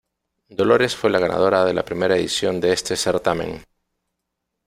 [0.49, 3.61] Dolores fue la ganadora de la primera edición de este certamen.